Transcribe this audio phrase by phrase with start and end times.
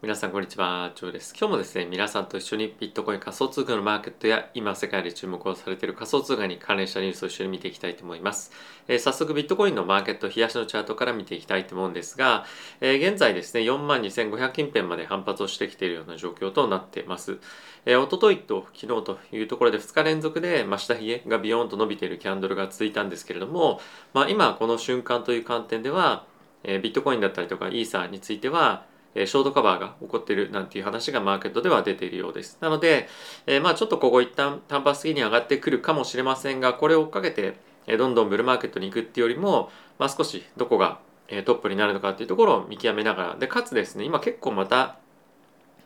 [0.00, 1.34] 皆さんこんにちは、ジョーです。
[1.36, 8.52] 今日もですね、皆さんと一緒にビットコイン仮想通貨のマーケットや今世界で注目をされている仮想通貨に関連したニュースを一緒に見ていきたいと思います。
[8.86, 12.44] えー、早速ビットコインのマーケット、冷やしのチャートから見ていきたいと思うんですが、
[12.80, 17.38] えー、現在ですね、42,500近辺まで反発をしてきているような状況となっています。
[17.84, 23.80] えー、おとといと昨日というところで2日連続で、まあ、下髭がビヨーンと伸びているキャンドルが続いたんですけれども、
[24.14, 26.24] まあ、今この瞬間という観点では、
[26.62, 28.86] えー、ビットコインだったりとかイーサーについては、
[29.18, 32.58] えショートカバーが起こっているなんていう話がマーケットでは出ているようです。
[32.60, 33.08] なので、
[33.46, 37.56] えまあちょっとここ一旦単発的に上がってくるかもしれませんが、これを追っかけて、
[37.86, 41.00] えどんどんブルーマーケットに行くっていうよりも、まあ少しどこが
[41.44, 44.98] トップになるのかっていうところを見極めながら、で、かつですね、今結構また、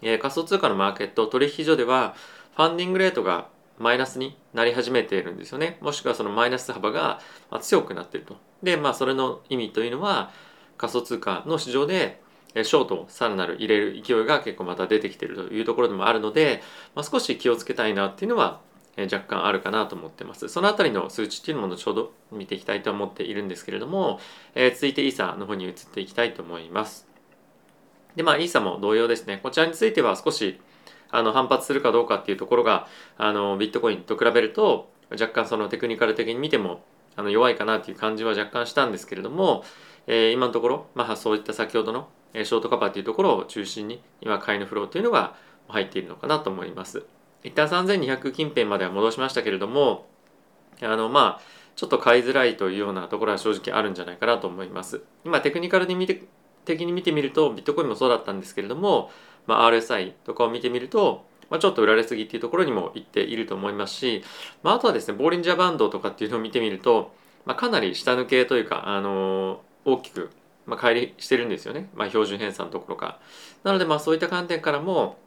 [0.03, 2.15] え仮想通貨のマーケット、取引所では、
[2.57, 5.79] ファンディングレートがマイナスになり始めているんですよね。
[5.81, 7.21] もしくはそのマイナス幅が
[7.61, 8.37] 強くなっていると。
[8.63, 10.31] で、まあそれの意味というのは、
[10.77, 12.21] 仮想通貨の市場で
[12.55, 16.63] ショートをさらなる入れる勢いが結構また出てきているというところでもあるので、
[16.95, 18.61] まあ、少し気をつけたいなっていうのは
[18.97, 20.49] 若干あるかなと思ってます。
[20.49, 24.21] そのあたりの数値っていうのも後ほど見ていきたいと思っているんですけれども、
[24.55, 27.07] えー、続いてイーサの方に移っていきたいと思います。
[28.17, 29.41] で、まあイーサも同様ですね。
[29.43, 30.61] こちらについては少し
[31.11, 32.87] あの反発するかどうかっていうところが
[33.17, 36.83] あのビットコインと比べると若干そのテクニカル的に見ても
[37.17, 39.65] あの弱いかなっていう感じは若干したんですけれども、
[40.07, 45.35] えー、今のところ、まあ、そういった先ほどのショートカバーというところを中心に今買いのフローというのが
[45.69, 47.05] 入っているのかなと思います。
[47.45, 50.07] 一旦3200近辺までは戻しましたけれども
[50.81, 51.43] あのまあ
[51.75, 55.03] ちょっと買いづらいというようなところは正直あるんじゃないかなと思います。
[55.25, 56.23] 今テクニカルに見て
[56.65, 59.11] 的に見てみるとビットコインもそうだったんですけれども、
[59.47, 64.23] まあ、RSI とかを見てみると、まあ、ちょっと売られすぎっていうところにも行っていると思いますし、
[64.63, 67.13] まあ、あとはですねボーリンジャーバンドとかっていうのを見てみると、
[67.45, 70.31] まあ、かなり下抜けというか、あのー、大きく
[70.67, 73.19] まあ、乖離してるんですよね、まあ、標準偏差のところか
[73.65, 75.19] なのでまあそういった観点からも、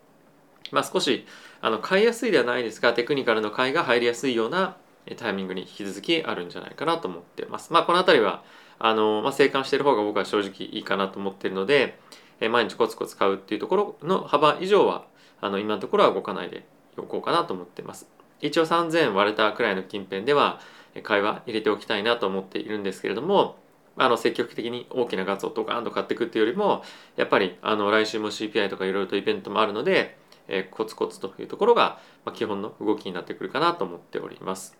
[0.71, 1.25] まあ、少し
[1.61, 4.77] あの買いやすいではないですがテクニカルの買いが入りやすいような
[5.17, 7.71] タイミングに引き続きあるんじゃないかなと思ってます。
[7.71, 8.43] まあ、この辺りは
[8.79, 11.99] あの、まあ、生還している方が僕は正直いいかなと思っているので、
[12.39, 15.05] え毎日コツコツ買うっていうところの幅以上は
[15.41, 16.65] あの今のところは動かないで
[16.97, 18.09] おこうかなと思ってます。
[18.41, 20.59] 一応3000割れたくらいの近辺では
[21.03, 23.57] 買いは入れておきたいなと思っているんですけれども
[23.97, 26.83] あの積極的に大きなガツをドカーンと買っていくっていうよりも
[27.15, 30.17] やっぱりあの来週も CPI とかいろいろとイベントもあるので、
[30.47, 34.77] えー、コツコツというところが、まあ、基本の動きになってくるかなと思っております。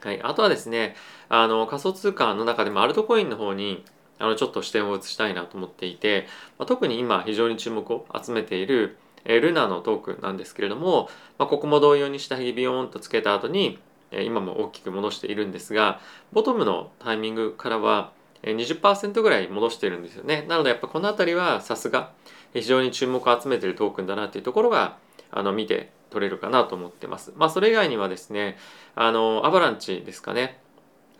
[0.00, 0.94] はい、あとはですね
[1.28, 3.84] あの仮想通貨の中でもアルトコインの方に
[4.18, 6.26] あのちょっと視点を移したいなと思っていて、
[6.58, 11.08] まあ、特に今非常に注目を集めているえルナのトークなんですけれども、
[11.38, 13.78] まあ、ここも同様に下髭ビヨーンとつけた後に
[14.12, 16.00] 今も大きく戻しているんですが
[16.32, 20.44] ボトムのタイミングからは20%ぐらい戻しているんですよね。
[20.48, 22.12] なのでやっぱこの辺りはさすが
[22.54, 24.96] 非常に注目を集めているトークンだなっていうところが
[25.30, 27.32] あの見て取れるかなと思ってます。
[27.36, 28.56] まあそれ以外にはですね
[28.94, 30.60] あのアバランチですかね。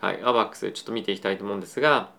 [0.00, 2.10] はいアバックスちょっと見ていきたいと思うんですが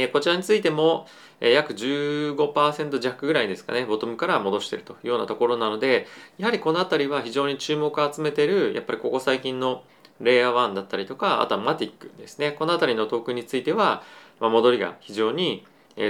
[0.00, 1.06] えこちらについても
[1.40, 6.06] え約15%弱ぐらいですかねボトムから戻しているというようなところなので
[6.38, 9.82] やはりこの辺りは非常に注目を集めているやっぱりここ最近の
[10.20, 12.52] レイヤー1だったりとかあとはマティックですね。
[12.52, 14.02] この辺りのトークンについては、
[14.40, 15.64] ま、戻りが非常に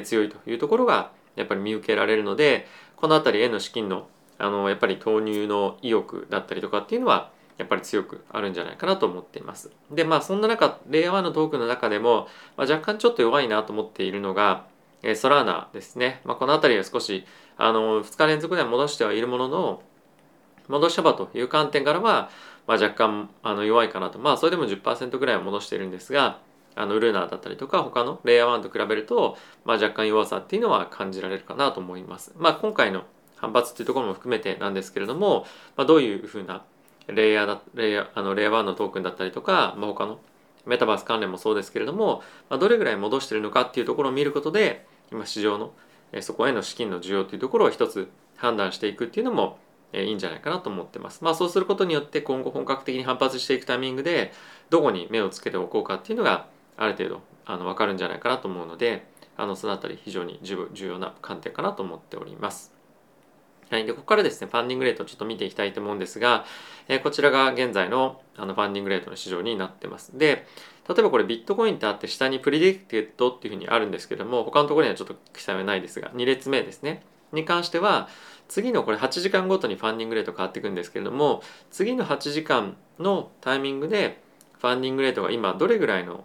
[0.05, 2.67] 強いというところがやっぱり見受けられるので
[2.97, 4.09] この辺りへの資金の
[4.41, 9.71] あのやっぱり投入の意欲だったりとかっていうのはやっぱり強くあるんじゃないかなと思っています。
[9.91, 14.67] でまあそんな中レイヤー1のトークの中でも、まあ、若干ちょっと弱いなと思っているのが
[15.03, 17.25] えソラーナですね、まあ、この辺りは少し
[17.57, 19.83] あの2日連続では戻してはいるものの
[20.69, 22.31] 戻し幅という観点からは、
[22.67, 26.41] まあ、若干あの弱いかなとまあそれでも10%ぐらいは戻しているんですが
[26.75, 32.33] あのルーナーだったりとか他のレイヤー1と比べると、まあ、若干弱さっていうのは感じられるかなと思います。
[32.39, 33.03] まあ、今回の
[33.37, 35.47] 反発っていうところも含めてなんですけれども、
[35.77, 36.63] まあ、どういうふうな
[37.09, 40.19] レイヤーだレイヤーあのレイヤー1のトークンだったりとか、まあ、他の
[40.67, 45.73] メタバース関連もそうですけれども、まあ、どれぐらい戻してるのかっていうところを見ることで今市場の
[46.21, 49.59] そこへの資金の需要というところを一つ判断していくっていうのも
[49.93, 51.25] いいんじゃないかなと思ってます。
[51.25, 54.33] まあそうすることによって今後本格的に反発していくタイミングで
[54.69, 56.47] どこに目をつけておこうかっていうのが
[56.77, 59.07] ある程度あの分かるんじゃないかなと思うので
[59.37, 62.78] あのそのあたり非常に重要な観点かなと思っております。
[63.71, 66.45] はい、でここからですねファンディングレートをちょっと見ていきたいと思うんですが、
[66.89, 70.17] えー、こちらが現在のあのファンディングレートの市場になってます。
[70.17, 70.47] で
[70.89, 78.09] 例えばこれビットコインってあって下に Predicted っていうふうにあるんですけども他のところにはちょっと記載はないですが2列目ですねに関しては
[78.49, 84.23] 次のこれ8時間ごとにファンディングレート変わっていくんですけれども次の8時間のタイミングで
[84.61, 86.25] ファンディングレートが今どれぐらいの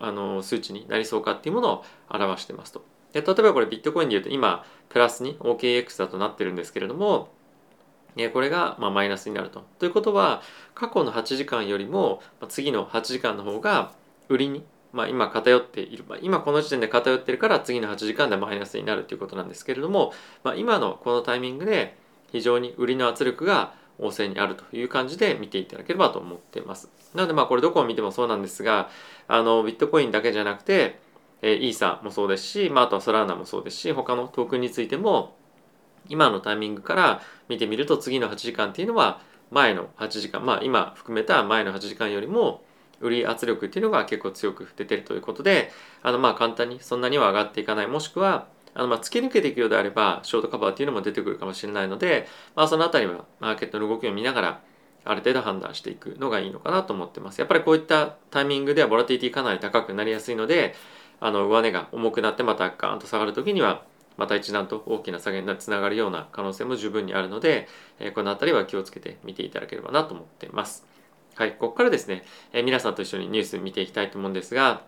[0.00, 2.84] あの数値になりそうかっていうものを表してますと。
[3.12, 7.28] で例えばこれビットコインで言うと今プラスに OKX だとなってるんですけれども
[8.32, 9.64] これがまマイナスになると。
[9.78, 10.42] ということは
[10.74, 13.92] 過去の8時間よりも次の8時間の方が
[14.28, 20.12] 売りに、まあ、今偏っている、まあ、今この時点で偏ってるから次の8時間でマイナスになるということなんですけれども、
[20.42, 21.96] まあ、今のこのタイミングで
[22.32, 26.88] 非常に売りの圧力が旺盛にあるという感じで見ていただければと思っています。
[27.14, 28.90] なのでまあこれどこを見てもそうなんですが
[29.26, 30.98] あのビットコインだけじゃなくて
[31.42, 35.36] えイーサもそうですし、まあ、あとはソラーナもそうですし他のトークンについても
[36.08, 39.20] 今のタイミングから見てみると次の8時間っていうのは
[39.50, 42.62] 前の8時間まあ今含めた前の8時間よりも
[43.00, 45.70] 売り圧力っていうのが結構強く出てるということで
[46.02, 52.26] あのまあ簡単にそんなには上がっていかないもしくはあのまあ突き抜けていくようであればショートカバーっていうのも出てくるかもしれないので、
[52.56, 54.60] まあ、その辺りはマーケットの動きを見ながら
[55.04, 57.38] ある程度判断していくのがいいのかなと思ってます。
[57.38, 60.74] やっぱりこういったタイミングではボラティティかなり高くなりやすいので
[61.20, 63.82] あの上値が重くなってまたガーンと下がる時には
[64.18, 67.68] また一段と大きな下げにつながるような可能性も十分にあるので、
[68.00, 70.84] えこの辺りは気をつけて見ていただければなと思っています。
[71.36, 74.82] はい、ここからですね、え皆さんと一緒にニュース見ていきたいと思うんですが、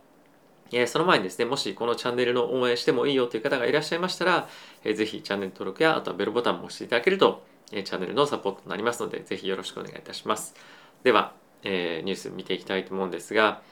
[0.73, 4.49] えその前にですね、もしこのチャンネルの応援してもいいよという方がいらっしゃいましたら、
[4.83, 10.56] えー、ぜひチャンネル登録やあとはベルボタンも押していただけると、えチャンネルのサポートになりますので、ぜひよろしくお願いいたします。
[11.05, 13.62] では、えー、ニュース見ていきたいと思うんですが、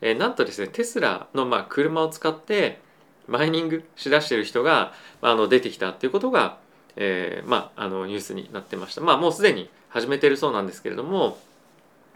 [0.00, 2.80] えー、なんとですね、テスラのまあ車を使って、
[3.26, 6.58] マイニングしだしている人が、まあ、あの出てきたっていうことが、
[6.96, 9.00] えー、まあ、あのニュースになってました。
[9.02, 11.38] まあ、もうすでに始めてるそうなんですけれども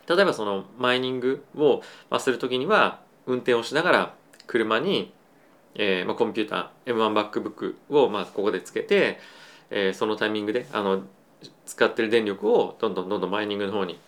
[0.09, 4.15] 例えばそのマイニングを、まあ、する時には運転をしながら
[4.47, 5.13] 車に、
[5.75, 9.19] えーまあ、コンピューター M1MacBook を、まあ、ここでつけて、
[9.71, 11.03] えー、そのタイミングであの
[11.67, 13.99] 使ってる電力をどんどんどんどんマイニングの方に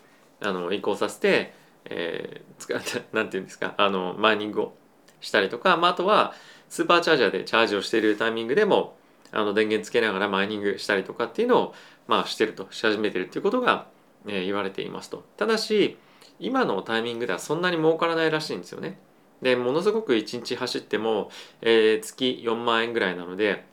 [0.40, 1.54] あの移行させて、
[1.86, 3.74] えー、使ってなんていうんですか？
[3.76, 4.74] あのマイニングを
[5.20, 6.34] したりとか、まあ、あとは
[6.68, 8.96] スーパーチャージャーでチャージをしているタイミングでも
[9.32, 11.74] あの電源つけながらマイニングしたりとかっていうのを、
[12.06, 13.86] まあ、してるとし始めてるっていうことが、
[14.26, 15.24] えー、言われていますと。
[15.36, 15.96] ただし
[16.40, 18.98] 今のタイミングではそんなに儲からないらしいんですよね。
[19.42, 23.64] でものすごく1日走っても、えー、月4万円ぐらいなので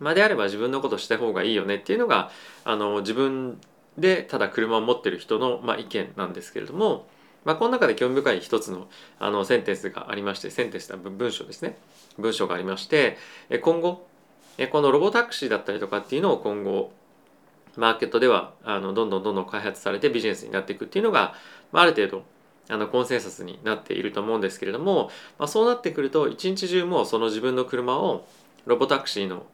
[0.00, 2.30] まあ、であれば自分のことした方がいいよねっていうのが
[2.64, 3.60] あの自分
[3.98, 7.06] でただ車を持ってる人の、まあ、意見なんですけれども
[7.44, 11.78] まあ、この中で興味深い一つのあのセンテンスがありましてセンテンスは文章ですね。
[12.18, 13.16] 文章がありまして
[13.62, 14.06] 今後
[14.70, 16.92] このロボタクシーだったりとかっていうのを今後
[17.76, 21.34] マーケットではあのどんどんどんどん開発されてビジネスになっていくっていうのが、
[21.70, 22.24] まあ、ある程度
[22.68, 28.26] あのコンセンサスになっていると思うんですけれども、まあ、そうなってくると一日中もその自分の車を
[28.66, 29.46] ロボタクシーの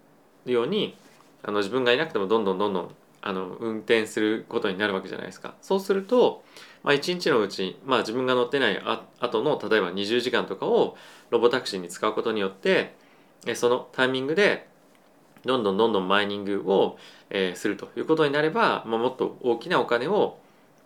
[0.47, 0.97] ように
[1.43, 2.95] あの自分がいなくてもどんどんどんどん
[3.27, 5.55] あの運転することになるわけじゃないですか。
[5.63, 6.45] そうすると
[6.85, 10.97] まあ、1日のうち、まあ、自分が乗ってないあ後の例えば20時間とかを
[11.31, 12.95] ロボタクシーに使うことによって
[13.55, 14.69] そのタイミングで
[15.45, 16.99] どんどんどんどんマイニングを、
[17.31, 20.39] えー、するということになれば、まあ、もっと大きなお金を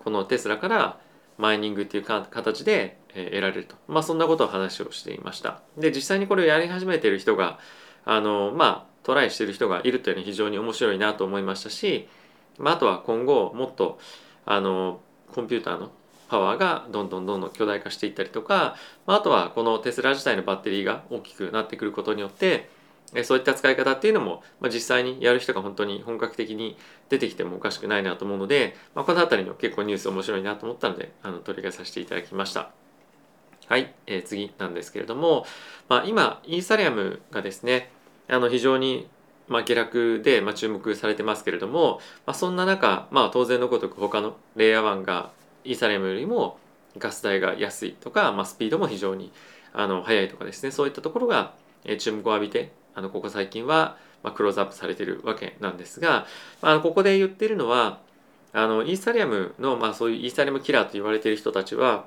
[0.03, 0.99] このテスラから
[1.37, 7.59] マイニングっていうか形で、え、得られると、まあ、そんなことを話をしていましたで実際にこれをやり始めている人が
[8.05, 12.09] あのまあトライしてる人がいるというのは非常に面白いなと思いましたし、
[12.59, 13.99] まあ、あとは今後もっと
[14.45, 15.01] あの
[15.33, 15.91] コンピューターの
[16.29, 18.77] パワーがどんどんどんどん巨大化していったりとか、
[19.07, 22.69] まあ、あとはこのテスラ自体のバッテリーが大きくなってくることによって
[23.25, 26.77] そういった使い方っていうのも、まあ、実際にやる人が本当に本格的に
[27.09, 32.71] 出てきてもおかしくないなと思うので、まあ、この辺りの結構ニュース面白いなと思ったのであの取り上げさせていただきました。
[33.67, 35.47] はい、えー、次なんですけれども、
[35.89, 37.91] まあ、今イーサリアムがですね
[38.29, 39.09] あの非常に
[39.49, 45.31] まあ、下落で、まあ、注目されてますけれども、まあ、そんな中、まあ、当然のごとく他のレイヤー1が
[45.65, 46.59] イーサリアムよりも
[46.99, 49.33] ガス代が安いとか、まあ、スピードも非常に
[49.73, 51.55] あの速いとかですねそういったところが、
[51.99, 56.27] 注目を浴びてあのここ最近は、まあ、クローズアップされてるわけなんですが、
[56.61, 58.01] まあ、ここで言ってるのは
[58.53, 62.07] あのイーサリアムの、まあ、そういうイーサリアムキラーと言われている人たちは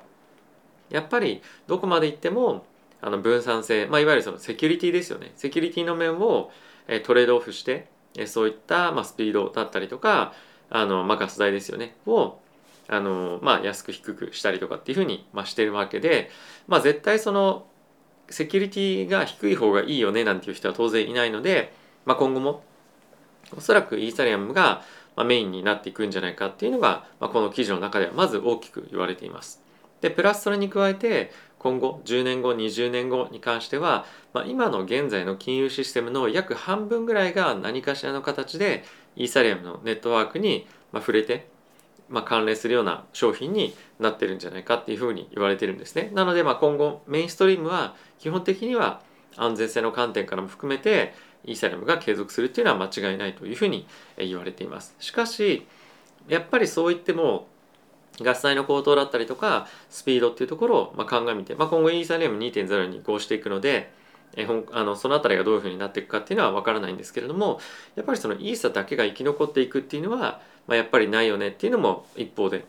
[0.90, 2.66] やっぱりどこまで行っても
[3.00, 5.32] あの分散性、まあ、いわゆるそのセキュリティですよね。
[5.36, 6.52] セキュリティの面を
[7.04, 7.86] トレードオフして
[8.26, 10.34] そういった、まあ、スピードだったりとか
[10.70, 12.38] あの、まあ、ガス代ですよねを
[12.88, 16.30] あの、まあ、安く低くしたりとかっていうふうに、まあ、してるわけで、
[16.68, 17.66] まあ、絶対その
[18.28, 21.72] セキュリティが低い方がいいよねなんていう人は当然いないので、
[22.04, 22.62] まあ、今後も
[23.56, 24.82] おそらくイーサリアムが
[25.16, 29.61] メインになっていくんじゃないかっていうのが、まあ、この記事の中ではまず大きく言われています。
[30.02, 34.04] でプラスそれに加えて今後10年後20年後に関しては、
[34.34, 41.48] まあ、今の現在の金融システムの約半分ぐらいが何かしらの形でイーサリアムのネットワークに触れて、
[42.08, 46.10] まあ、関連するような商品になってるんじゃないかっていうふうに言われてるんですね。
[46.12, 49.00] なのでまあ今後メインストリームは基本的には
[49.36, 53.86] 安全性の観点からも含めてイーサリアムが継続するっていうのは間違いないというふうに
[54.18, 55.66] 言われていますしかし
[56.28, 57.48] やっぱりそう言っても
[58.22, 63.92] ガス代の高騰だったりとかスピードっていうところをまあ鑑みて、まあ、今後イーサリアム2.0に移行していくので
[64.36, 67.60] えほんあのその辺りがどういうふうになっていくかっていうのは分からないんですけれども
[67.96, 72.64] やっぱりそのイーサだけが生き残っていくっていうのは、まあ、やっぱりないよねっていうのも一方で、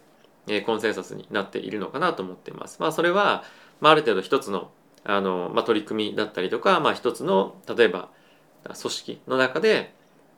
[0.47, 2.77] えー、コンセンサスになっているのかなと思っています。
[2.79, 3.43] まあ、それは、
[3.79, 4.71] まあ、ある程度一つの
[5.05, 8.09] あの、まあ、取り組みだったりとか、まあ、一つの例えば
[8.65, 9.93] 組織の中で、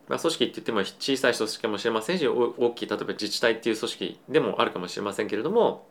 [0.07, 5.87] まあ、組織って言っても小さい組織かもしれませんし大きい例えば自治体っていう組織でもあるかもしれませんけれども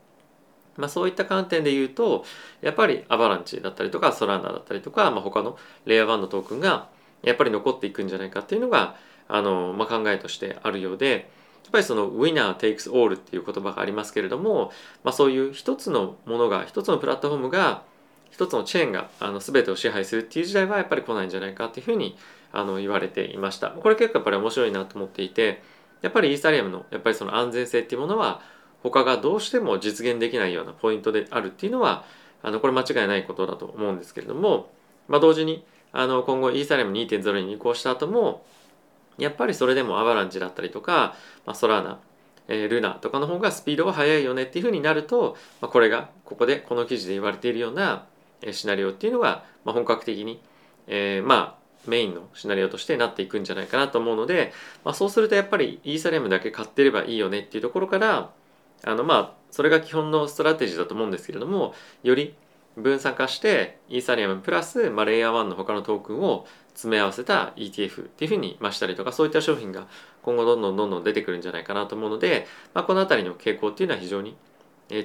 [0.77, 2.25] まあ、そういった観点で言うと
[2.61, 5.57] やっぱりアバランチだったりとかソランナだったりとか、まあ、他の
[5.87, 6.89] レイヤー1のトークンが
[7.23, 8.97] やっぱり残っていくんじゃないかっていうのが
[9.29, 11.31] あの、まあ、考えとしてあるようで
[11.65, 17.83] やっぱりその「winner takes all」っていう言葉がありますけれども、まあ、そういう一つのものが一つのプラットフォームが
[18.31, 22.17] 一つのチェーンがあの全てを支配するっていう時代はやっぱり来ないんじゃないかっていうふうに
[22.57, 23.71] あの言われていました。
[23.71, 25.63] これ結構やっぱり面白いなと思っていて
[26.03, 28.41] やっぱりイーサリアムのやっぱりその安全性っていうものは
[28.83, 32.05] 他がどうしても実現できないようなポイントであるっていうのは
[32.43, 34.71] あのこれ間違いないことだと思うんですけれども、
[35.09, 38.45] まあ、同時にあの今後イーサリアム2.0に移行した後も
[39.17, 41.99] やっぱりそれでもアバランチだったりとか、まあ、ソラーナ、
[42.49, 48.07] えー、ルナとかの方がスピードが速いよねっていうふうになると、まあ、これがここでこの記事で言われているような、
[48.53, 50.43] シナリオっていうのが、ま、本格的に、
[50.87, 54.53] えー、まあメインのシナリオとしてなっていくんじゃないかなと思うので、
[54.85, 58.31] まあ、そうするとやっぱりイーサリアムだけ買ってればいいよねっていうところから
[58.85, 62.35] あのまあそれが基本のストラテジーだと思うんですけれどもより
[62.77, 69.87] 分散化してイーサリアムプラス、まあ、レイヤー1の他のトークンを詰め合わせた ETF っていうふうに増したりとかそういった商品が
[70.23, 74.37] 今後どんどんどんどん出てくるんじゃないかなと思うので、まあ、この辺りの傾向っていうのは非常に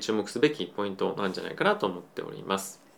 [0.02, 2.89] 注目すべきポイントなんじゃないかなと思っております。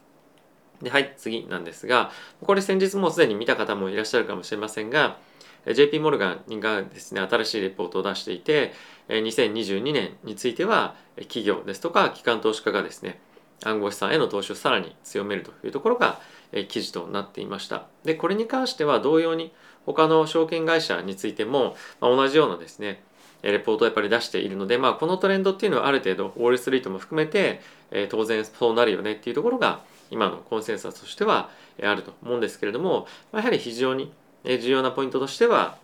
[0.82, 2.12] ではい次なんですが
[2.42, 5.18] これ先日もうすでに見た方もいらっしゃるかもしれませんが
[5.66, 8.74] JP モルガンがですね新しいレポートを出していて
[9.10, 13.20] 2022年については企業ですとか機関投資家がですね
[13.64, 16.20] 暗号資産への投資をさらに強めるというところが
[16.68, 17.86] 記事となっていました。
[18.04, 19.54] でこれに関しては同様に
[19.86, 23.04] 他の証券会社についても同じようなですね
[23.44, 27.62] レポートをやっぱり出しているので、まあ、このトレンドっていうのはある程度ウォール・ストリートも含めて
[28.10, 31.50] 当然そうなるよねっていうところが今のコンセンサスとしては
[31.82, 34.12] あると思うんですけれどもやはり非常に
[34.44, 35.77] 重要なポイントとしては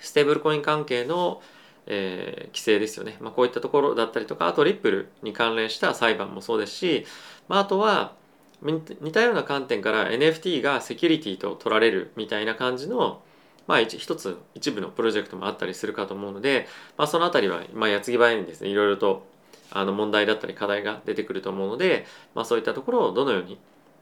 [0.00, 1.40] ステーブルコイン関係の、
[1.86, 7.06] えー、規制ですよね、まあ、こういったところだったりとかあとリップルに関連した裁判もそうですし、
[7.48, 8.12] まあ、あとは
[8.62, 13.20] 似たような観点から NFT がセキュリティと取られるみたいな感じの
[13.66, 19.26] まあ一一つ一部のプロジェクトもあったりするかと思うので、まあ、その辺りは、まあ、矢継ぎ早にですねいろいろと
[19.72, 23.58] あの問題だったり課題が出てくると思うので、まあ、そういったところをどのように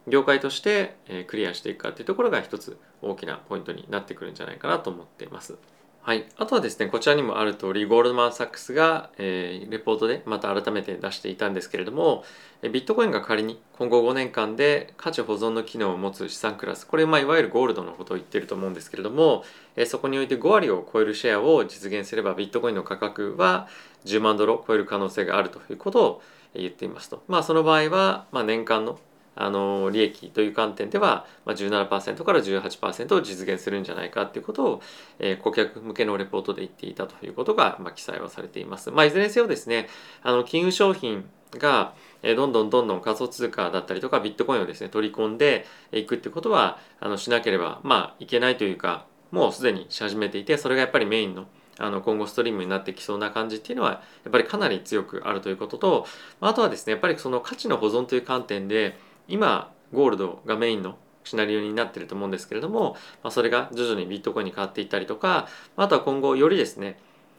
[0.09, 0.97] 業界として
[1.29, 5.57] クリアしていくかっていうところが一つ大きなポイントになってくるんじゃないかなと思っています。
[6.03, 12.25] はい、あとはですねこちらにもある通りゴールドマン・サックスが、えー、レポートでまた改めて出していたんですけれども
[12.63, 19.45] ビットコインが仮に今後5年間で価値保存の機能を持つ資産クラスこれ、まあ、いわゆるゴールドのことを言ってると思うんですけれども、
[19.77, 23.69] えー、そこにおいて5割を超えるシェアを実現すればビットコインの価格は
[24.05, 26.23] 10万ドルを超える可能性があるということを
[26.55, 27.23] 言っていますと。
[27.29, 28.99] まあその場合は、まあ、年間の
[29.37, 34.83] あの利益という観点では、まあ、17%から18%を実現するんじゃないかということを、
[35.19, 38.91] えー、顧客向けのレポートで言っていたということが、まあ、記載はされています。
[38.91, 39.89] まあ、いずれにせよですね
[40.23, 51.47] あの金融商品がどんどんどんどん仮想通貨だったりとかビットコインをですね取り込んでいくってことはあのしなければまあいけないというかもうすでにし始めていてそれがやっぱりメインの
[51.81, 56.07] あの今後ストリームになってきそうな感じっていうのはやっぱりかなり強くあるということと
[56.41, 66.99] あとはですねやっぱりその価値の保存という観点で今ゴールドがメインのシナリオになってると思うんですけれども、まあ、それが徐々にビットコインに変わっていったりとかあとは今後よりですね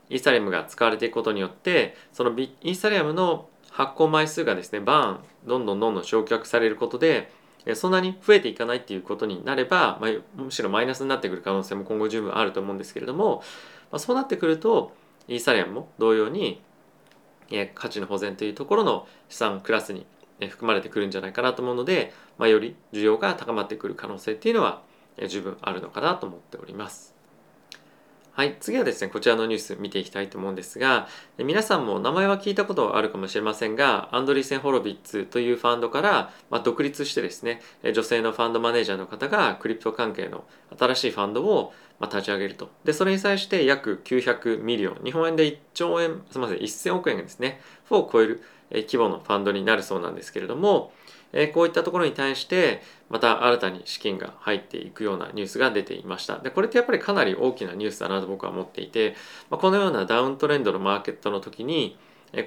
[0.09, 7.31] イーサリアムが使われていくことによってそのイーサリアムの発行枚数がですねバーンどんどんどんどん焼却されることで
[7.75, 13.43] そんなに増えていかないっていうことになれば、まあ、むしろマイナスになってくる可能性も今後十分あると思うんですけれども、
[13.91, 14.93] まあ、そうなってくると
[15.27, 16.61] イーサリアムも同様に
[17.75, 20.05] 価値の保全というところの資産クラスに
[20.49, 24.81] 含まれてくるんじゃないかなと思うので、まあ、より需要が高まってくる可能性っていうのは
[25.27, 27.10] 十分あるのかなと思っております。
[28.33, 37.61] はい、次はですね、こちらのニュース見ていきたいと思うんですが、皆さんも名前は聞いたことあるかもしれませんが、アンドリーセン・ホロビッツというファンドから、まあ、独立してですね、
[37.93, 40.45] 女性のファンドマネージャーの方がクリプト関係の
[40.79, 42.69] 新しいファンドをま立ち上げると。
[42.85, 47.59] で、それに際して約900ミリオン、日本円で1兆円、すみません、1000億円ですね、
[47.89, 50.93] を超える規模のファンドになるそうなんですけれども、
[51.33, 56.39] えこういったところに対してまた新たに資金が入っていくようなニュースが出ていました。
[56.39, 59.15] でこれってやっぱりかなり大きなニュースだなと僕は思っていて、
[59.49, 61.97] まこのようなダウントレンドのマーケットの時に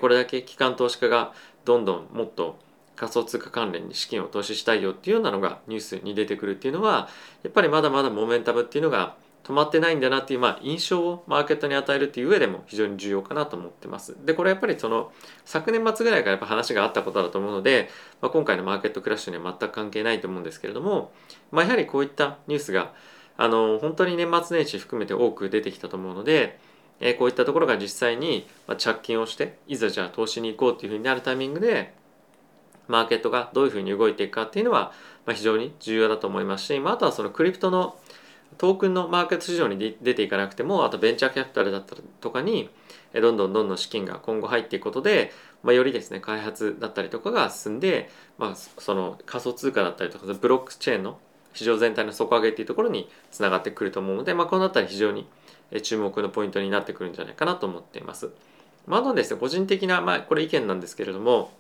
[0.01, 1.33] これだけ機関投資家が
[1.65, 2.59] どんどんもっと
[2.97, 7.09] 仮想通貨関連に資金を投資したいよっていうようなのがニュースに出てくるっていうのは
[7.43, 14.17] やっぱりまだまだモメンタムっていうのが止まってないんだなっていう、まあ、印象をマーケットに与えるっていう上でも非常に重要かなと思ってます。
[14.25, 15.13] でこれやっぱりその
[15.45, 17.91] 昨年末ぐらいからやっぱ話があったことだと思うので、
[18.23, 21.13] まあ、今回のマーケットクラッシュには全く関係ないと思うんですけれども、
[21.53, 22.93] まあ、やはりこういったニュースが
[23.37, 26.59] あの本当に年末年始含めて多く出てきたと思うので、
[27.01, 28.47] えー、こういったところが実際に
[28.79, 31.93] 着金をしていざじゃあ投資に行こうっていうふうになるタイミングで
[32.89, 34.93] マーケットがどういうふうに動いていくかっていうのは、
[35.27, 37.97] まあ、非常に重要だと思いますし、まあ、あとはそのクリプトの
[38.59, 42.71] トークンのマーケット市場に出ていかなくてもあとベンチャーキャピタルだったりとかに
[43.13, 45.33] どんどんどんどん資金が今後入っていくことで、
[45.63, 51.19] まあ、よりですね開発だったりとかが進んで、まあ、その仮想通貨だったりとかブロックチェーンの
[51.53, 55.27] 市場全体の底上げっていうところにつながってくると思うので、まあ、この辺り非常に
[55.83, 58.31] 注目のポイントになってくるんじゃないかなと思っています。
[58.87, 61.53] まあ、あとですね個人的な、まあ、これ意見なんですけれども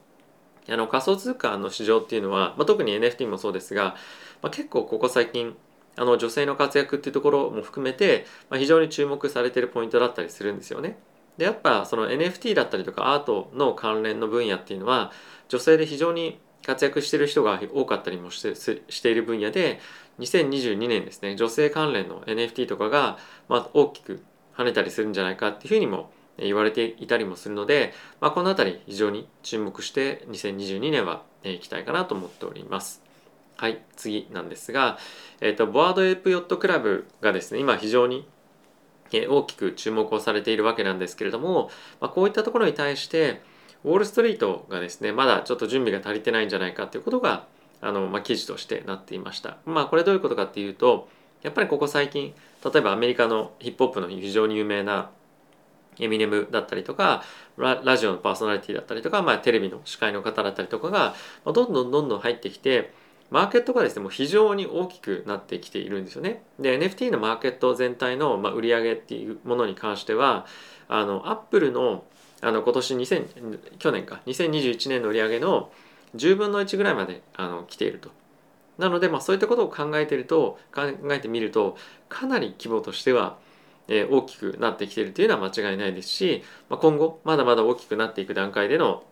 [0.68, 3.96] あの仮想通貨の市場っていうのは、まあ、特に NFT もそうですが、
[4.42, 5.56] まあ、結構ここ最近
[5.96, 10.98] あの女性の活躍っていうところも含めて、まあ、非常に注目されてるポイントだったりするんですよね。
[11.38, 15.10] でやっぱその NFT だったりとかアートの関連の分野っていうのは
[15.48, 19.80] 女性で非常に活躍してる人が多かったりもしてしている分野で
[20.20, 24.22] 2022年ですね女性関連の NFT とかが、まあ、大きく
[24.56, 33.03] 跳ねたりするんじゃないかっていうふうにも言われていたりもするので、まあ、この辺り非常に注目して2022年はいきたいかなと思っております。
[33.56, 34.98] はい、次なんですが、
[35.40, 38.26] えーと、ボアードエイプヨットクラブがですね今非常に
[39.12, 41.70] 大きく注目をされているわけなんですけれども、
[42.00, 43.42] まあ、こういったところに対して
[43.84, 47.46] ウォール・ストリートがですねまだちょっと準備が足りてないんじゃないかということが
[47.80, 49.58] あの、まあ、記事としてなっていました。
[49.66, 51.08] まあこれどういうことかっていうと
[51.42, 52.34] やっぱりここ最近
[52.64, 55.10] 例えばアメリカのヒップホップの非常に有名な
[56.00, 57.22] エミネムだったりとか
[57.56, 61.14] ラジオのパーソナリティだったりとか、まあ、テレビの司会の方だったりとかが、
[61.44, 62.92] まあ、どんどんどんどん入ってきて
[63.30, 66.42] マーケットがですねもう非常に大きくなってきているんですよね。
[66.58, 70.46] で NFT のマーケット全体の、まあ、売り上げっていうものに関しては
[70.88, 72.04] あのアップルの
[72.40, 75.70] あの今年2000去年か2021年の売り上げの
[76.16, 78.10] 10分の1ぐらいまであの来ていると。
[78.76, 80.82] なので、まあ、そういったことを考えてると考
[81.12, 81.76] えてみると
[82.08, 83.36] かなり規模としては
[83.88, 89.04] え大きくなってきているというのは間違いないですし、まあ、今後まだまだ大きくなっていく段階での、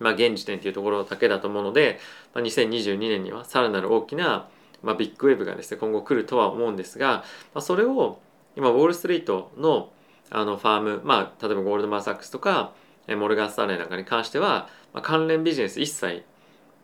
[0.00, 1.98] まあ、現時点というところだけだと思うので、
[2.34, 4.48] まあ、2022年にはさらなる大きな、
[4.82, 8.20] まあ、ビッグウェブがですね今後来るとは思うんですが、まあ、それを
[8.56, 9.90] 今ウォール・ストリートの
[10.30, 12.72] あのファーム、まあ、例えばゴールドマン・サックスとか
[13.08, 16.22] モルガン・スタンレーなんかに関しては、まあ、関連ビジネス一切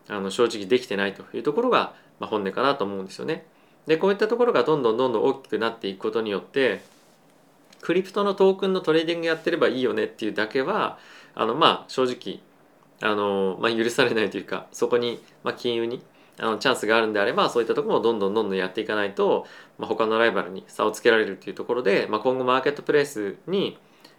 [0.07, 3.45] あの正直できてないというところが、まあ、本音かなと思うんですよね。
[3.87, 6.81] でこういったところがどんどんどんどん大きくなっていくことによって
[7.81, 10.97] クリプトのトークンのトレーディングやってればいいよねっていうだけは
[11.35, 12.39] あのまあ正直
[13.01, 16.01] あの、まあ、許されないというかそこに、まあ、金融に
[16.37, 19.45] あのチャンスがあるんであればそういったところもどんどんどんどんやっていかないと、
[19.77, 23.77] まあ、他のライバルに差をつけられるっていうところで、まあ、今後マーケットプレイスに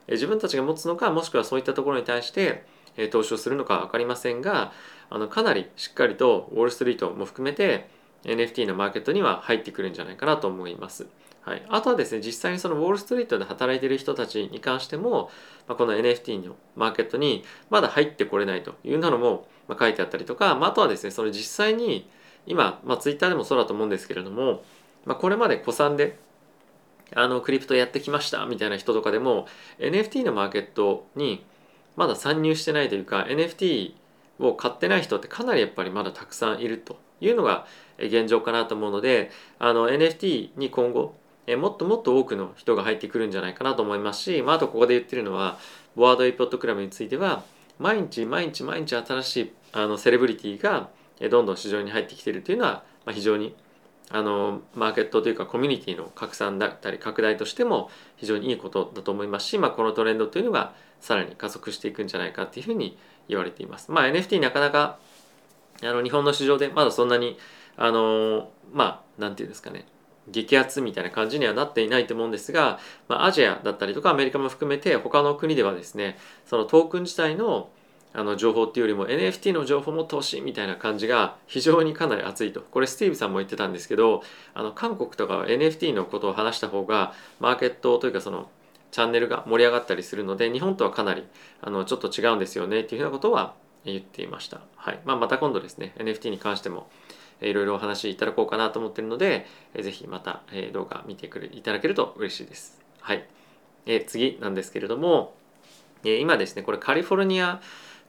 [0.08, 2.64] 自分たちが持つのかもしくはそういったところに対して
[3.10, 4.72] 投資をするのか分かりませんが
[5.10, 7.88] あのかなりしっかりとウォール・ストリートも含めて
[8.24, 11.06] NFT のマーケットには入ってくるんじゃないかなと思います。
[11.46, 15.30] はい、あとはですね実際にそのウォール・ストリートで働いてる人たちに関しても、
[15.68, 22.11] まあ、この NFT のマーケットにまだ入ってこれないというのも、ま、書いてあったりとか、まあ、あとはですねその実際に
[22.46, 24.64] 今、まあ、ツイッターでもそうだと思うんですけれども、
[25.04, 26.18] まあ、これまで古参で
[27.14, 29.46] あのクリプトやってきましたみたいな人とかでも
[29.78, 31.46] NFT のマーケットに
[31.94, 33.92] まだ参入してないというか NFT
[34.40, 39.30] を買ってない人ってかなりやっぱりまだたくさんいるというのが現状かなと思うので
[39.61, 41.14] あの NFT に今後
[41.46, 45.59] えもっともっと多くの人が入ってくるんじゃないかなと思いますし、まあ、あとここで言ってるのは
[45.94, 47.44] ボワードエイポットクラブについては
[47.78, 50.88] 毎日毎日毎日新しいあのセレブリティが
[51.30, 53.54] どんどん市場に入ってきてるというのは、まあ、非常に
[54.11, 62.96] あのマーケットというかコミュニティの拡散だったり拡大としても非常にいいことだと思いますし、まあ、このトレンドというのがさらに加速していくんじゃないかっていうふうに
[63.28, 63.90] 言われています。
[63.90, 64.98] まあ、NFT なかなか
[65.82, 67.37] あの日本の市場でまだそんなに
[67.76, 69.87] あのまあなんていうんですかね
[70.28, 77.68] 激アツみたいな感じにはなっていないと思うんですが、まあ、アジアだったりとかアメリカも含めて他の国ではですねそのトークン自体の
[78.16, 84.22] あの情報っていうよりも NFT の情報も投資みたいな感じが非常にかなり熱いとこれスティーブさんも言ってたんですけど
[84.54, 88.48] あの韓国とかは NFT のことを話した方がマーケットというかその
[88.90, 91.24] チャンネルが盛り上がったりするので日本とはかなり
[91.60, 93.52] あのちょっと違うんですよねっていうふうなことは
[93.84, 94.60] 言っていました。
[94.76, 96.88] はいまあ、また今度ですね NFT に関しても
[97.40, 99.46] いろいろお話いただこうかなと思ってるので、
[99.79, 102.81] ぜひまた、え動画見てくれいただけると嬉しいです。
[103.01, 103.25] はい、
[103.87, 105.35] えー、次なんですけれども、
[106.05, 107.61] えー、今ですねこれカリフォルニア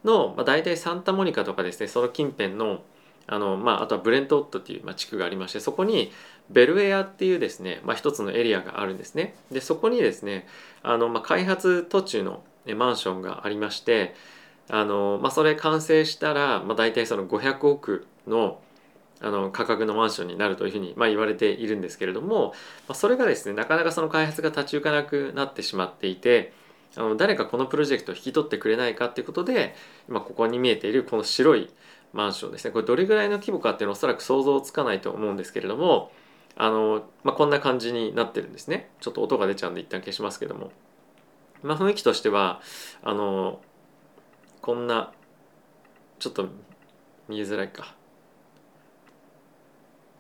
[0.03, 2.81] の、まあ、大体サンタモニカとかですねその近辺の
[3.29, 6.11] あの、まあ、あとはブレントウッドっていう、まあ、地区がありましてそこに
[6.49, 10.47] ベルウェアっていうですね、まあ、一つのエリアがあるんですねでそこにですね
[10.81, 12.41] あの、まあ、開発途中の
[12.75, 14.15] マンションがありまして
[14.69, 18.59] あの、まあ、それ完成したら、まあ、大体その500億の
[19.21, 22.49] あの価格のマンションになるというふうに、まあ、言われているんですけれども、
[22.87, 26.53] まあ、それがですねなかなかその開発が立ち行かなくなってしまっていて
[26.95, 29.75] あの誰かこのプロジェクトを引き取ってくれないかっていうことで
[30.07, 31.69] 今ここに見えているこの白い
[32.13, 36.11] マンションですねこれどれぐらいの規模かっていうのはおそらく想像つかないと思うんですけれども
[36.55, 38.89] あの、まあ、こんな感じになってるんですね。
[38.99, 40.71] ちょっと音が出ちゃうんで一旦消しますけども、
[41.61, 42.61] まあ、雰囲気としては
[43.03, 43.59] あの
[44.61, 45.11] こんな
[46.19, 46.49] ちょっと
[47.29, 47.95] 見えづらいか。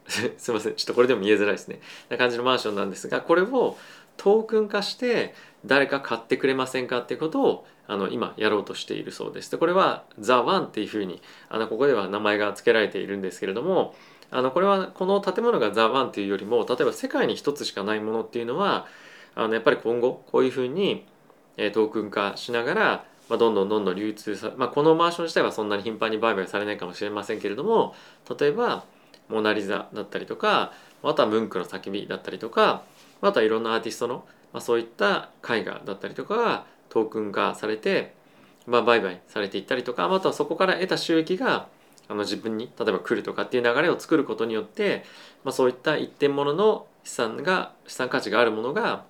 [0.37, 0.75] すいません。
[0.75, 1.81] ちょっとこれでも見えづらいですね。
[2.09, 3.77] な感じのマンションなんですがこれを
[4.15, 9.51] トークン化して誰か買ってくれませんかっていうことをあの今やろうとしているそうです。
[9.51, 13.95] でこれは The One っていうふうにあのここでは名前が付けられているんですけれども
[14.31, 18.87] あのこれはこの建物が The One っていうよりも例えば世界に一つしかないものっていうのは
[19.35, 21.05] あのやっぱり今後こういうふうに
[21.57, 27.93] トークン化しながらまあ、どんどんどんどん流通さ、まあ、このマンション自体はそんなに頻繁に売買されないかもしれませんけれども
[28.39, 28.85] 例えば
[29.29, 32.83] モナ・リザだったりとかあとはムンクの叫びだったりとか
[33.21, 38.13] あとはいろんなアーティストの、まあ、そういった絵画だったりとかがトークン化されて、
[38.65, 41.67] まあ、売買されていったりとかあとはそこから得た収益が
[42.09, 45.03] あの自分に例えば来るとかっていう流れを作ることによって、
[45.43, 49.03] まあ、そういった一点物の資産が資産価値があるものが、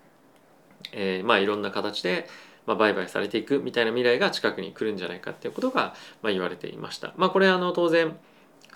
[0.93, 2.27] えー、まあいろんな形で
[2.67, 7.13] ま、売買されていくみたいな未来が近くに来るんじゃないかっていうことが、まあ、言われていました。
[7.15, 8.15] まあ、これあの当然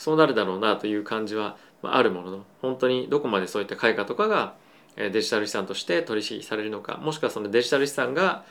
[0.01, 4.55] そうなるだろうなという感じはあるものの本当にどこまでそういった開花とかが
[4.95, 8.43] デジタル資産として取引されるのかもしくはそのデジタル資産が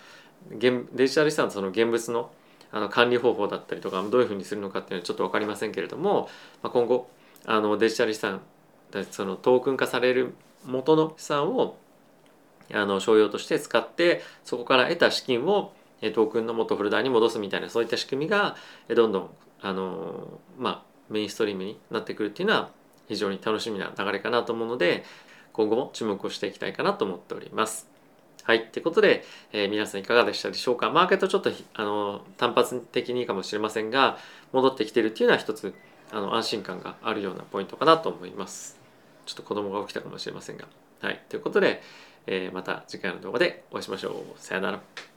[0.52, 0.70] デ
[1.08, 2.30] ジタル資産とその現物の
[2.70, 6.28] あの管理方法だったりとかどういうふうにするのかっていうのはちょっと分かりませんけれども、
[6.62, 7.10] まあ、今後
[7.44, 8.42] あのデジタル資産
[9.10, 10.34] そのトークン化される
[10.64, 11.76] 元の資産を
[12.72, 18.54] あの商用として使ってそこから得た資金をトークンの元ホルダーに戻すみたいなそういった仕組みが
[18.88, 19.30] どんどん
[19.62, 22.70] あの、まあ、メインストリームになってくるっていうのは
[23.08, 25.04] 非常に楽しみな流れかなと思うので
[25.52, 27.88] 今後も注目をしていきたいかなと思っております。
[28.44, 28.68] はい。
[28.68, 30.90] ということで、えー、皆さんいかがでしたでしょうか？
[30.90, 34.16] マーケットちょっとあの単発的にいいかもしれませんが
[34.52, 35.74] 戻ってきてるっていうのは一つ
[36.10, 38.78] あの安心感があるようなポイントかなと思います。
[39.26, 40.66] ちょっと子供が起きたかもしれませんが。
[41.00, 41.20] はい。
[41.28, 41.82] ということで、
[42.26, 44.14] えー、また次回の動画でお会いしましょう。
[44.36, 45.09] さよなら。